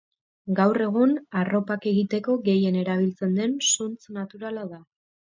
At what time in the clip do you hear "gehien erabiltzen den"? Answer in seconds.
2.47-3.53